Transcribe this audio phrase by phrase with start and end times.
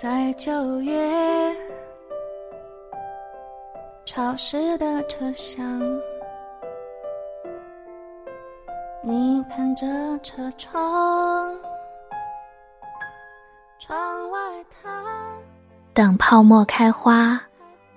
[0.00, 1.52] 在九月
[4.04, 5.60] 潮湿的车厢，
[9.02, 9.88] 你看着
[10.22, 11.52] 车窗，
[13.80, 14.38] 窗外
[14.70, 15.04] 它。
[15.92, 17.40] 等泡沫开花，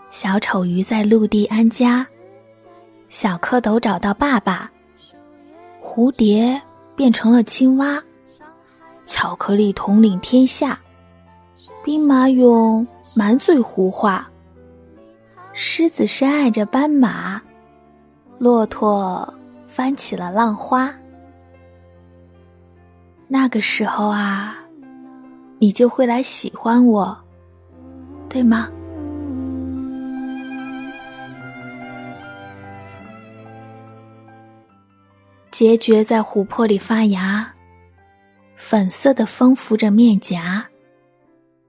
[0.09, 2.03] 小丑鱼在陆地安家，
[3.09, 4.71] 小蝌蚪找到爸爸，
[5.79, 6.59] 蝴蝶
[6.95, 8.01] 变成了青蛙，
[9.05, 10.79] 巧克力统领天下，
[11.83, 12.85] 兵马俑
[13.15, 14.29] 满嘴胡话，
[15.53, 17.41] 狮子深爱着斑马，
[18.37, 19.33] 骆驼
[19.67, 20.93] 翻起了浪花。
[23.27, 24.57] 那个时候啊，
[25.57, 27.17] 你就会来喜欢我。
[28.29, 28.69] 对吗？
[35.51, 37.53] 孑孓在湖泊里发芽，
[38.55, 40.65] 粉色的风拂着面颊，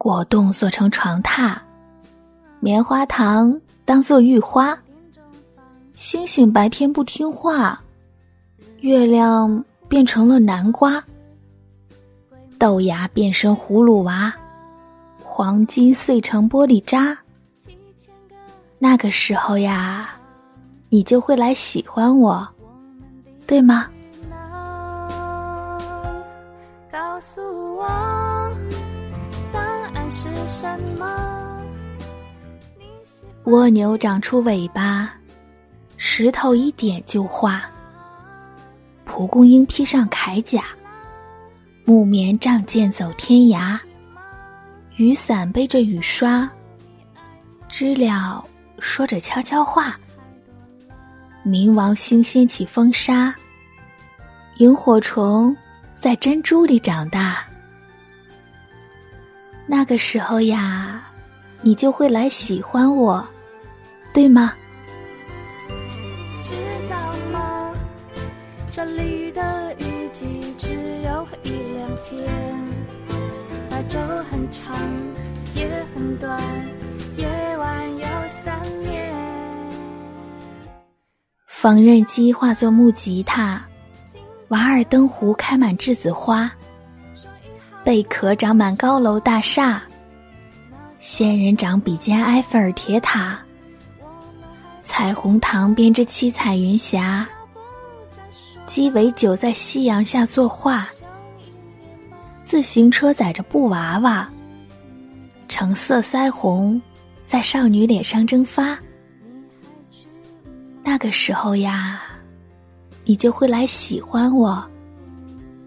[0.03, 1.57] 果冻做成床榻，
[2.59, 4.77] 棉花糖当做浴花。
[5.93, 7.81] 星星白天不听话，
[8.81, 11.01] 月亮变成了南瓜，
[12.59, 14.35] 豆芽变身葫芦娃。
[15.23, 17.17] 黄金碎成玻璃渣，
[18.81, 20.17] 那个时候呀，
[20.89, 22.45] 你就会来喜欢我，
[23.47, 23.89] 对吗？
[30.63, 31.61] 什么？
[33.47, 35.13] 蜗牛长出尾巴，
[35.97, 37.65] 石头一点就化。
[39.05, 40.67] 蒲公英披上铠甲，
[41.85, 43.77] 木棉仗剑走天涯。
[44.99, 46.49] 雨伞背着雨刷，
[47.69, 48.45] 知了
[48.79, 49.99] 说着悄悄话。
[51.45, 53.35] 冥王星掀起风沙，
[54.59, 55.57] 萤火虫
[55.91, 57.45] 在珍珠里长大。
[59.67, 61.03] 那个时候呀，
[61.61, 63.27] 你就会来喜欢我，
[64.13, 64.53] 对吗？
[66.43, 66.55] 知
[66.91, 66.97] 道
[67.33, 67.73] 吗？
[68.71, 70.75] 这里的雨季只
[71.05, 72.31] 有一两天。
[73.89, 73.99] 昼
[74.31, 74.75] 很长，
[75.55, 76.41] 也很短，
[77.17, 77.27] 夜
[77.59, 79.13] 晚有三年。
[81.47, 83.63] 缝纫机化作木吉他，
[84.49, 86.51] 瓦尔登湖开满栀子花，
[87.85, 89.83] 贝壳长满高楼大厦，
[91.01, 93.37] 仙人掌比肩埃菲尔铁塔，
[94.85, 97.29] 彩虹糖编织七彩云霞，
[98.67, 100.87] 鸡尾酒在夕阳下作画。
[102.41, 104.29] 自行车载着布娃娃，
[105.49, 106.81] 橙色腮红
[107.21, 108.79] 在少女脸上蒸发。
[110.85, 112.01] 那个时候呀，
[113.05, 114.65] 你就会来喜欢我，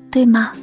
[0.09, 0.53] 对吗？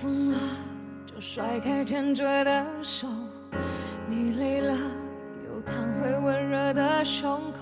[0.00, 0.38] 疯了，
[1.04, 3.06] 就甩开牵着的手；
[4.08, 4.74] 你累了，
[5.46, 7.58] 又弹回温热的胸口。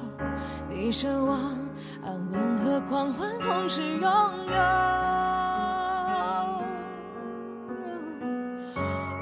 [0.70, 1.58] 你奢望
[2.04, 4.56] 安稳和狂欢同时拥有。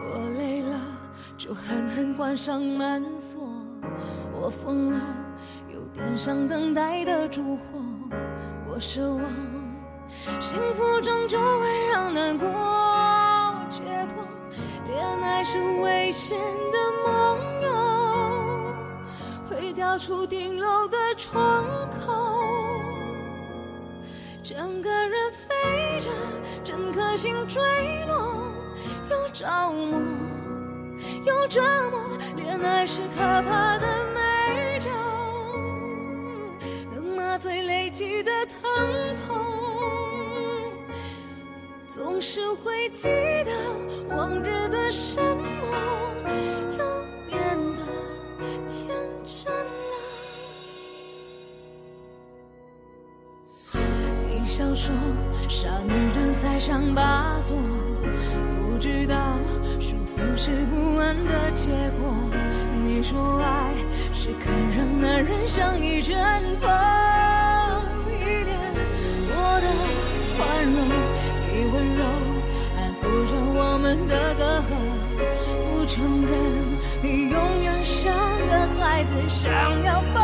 [0.05, 0.79] 我累了，
[1.39, 3.41] 就狠狠关上门锁。
[4.39, 5.01] 我疯了，
[5.73, 7.63] 又点上等待的烛火。
[8.69, 9.23] 我奢望
[10.41, 12.47] 幸福终究会让难过
[13.71, 14.25] 解脱。
[14.87, 16.39] 恋爱是危险
[16.73, 18.75] 的梦游，
[19.49, 22.15] 会掉出顶楼的窗口。
[24.43, 26.09] 整个人飞着，
[26.63, 27.61] 整颗心坠
[28.07, 28.53] 落，
[29.11, 30.01] 又着魔，
[31.25, 31.61] 又折
[31.91, 32.01] 磨。
[32.37, 34.89] 恋爱是可怕的美酒，
[36.95, 39.46] 能麻醉累积的疼痛。
[42.17, 43.09] 总是会记
[43.45, 43.53] 得
[44.17, 45.69] 往日的山盟，
[46.79, 47.39] 又变
[47.75, 47.83] 得
[48.71, 48.89] 天
[49.27, 49.93] 真了。
[54.31, 54.95] 你笑说
[55.47, 59.37] 傻女人才想把锁，不知道
[59.79, 61.67] 束缚是不安的结
[62.01, 62.17] 果。
[62.83, 63.75] 你说爱
[64.15, 66.17] 是肯让男人像一阵
[66.63, 66.71] 风，
[74.09, 74.69] 的隔阂，
[75.69, 76.33] 不承认
[77.03, 78.13] 你永远像
[78.49, 79.51] 个孩子，想
[79.85, 80.17] 要放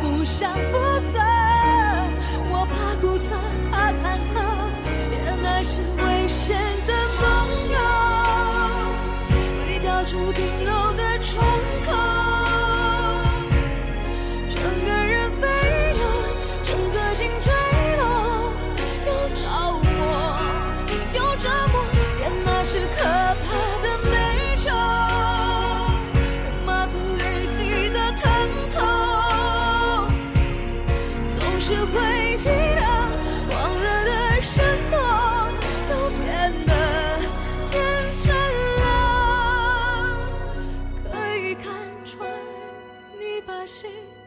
[0.00, 0.91] 不想放。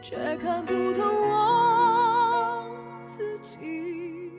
[0.08, 2.70] 却看不透我
[3.08, 4.30] 自己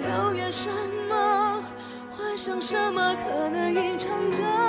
[0.00, 0.70] 留恋什
[1.08, 1.60] 么
[2.12, 4.63] 幻想什么可能隐藏着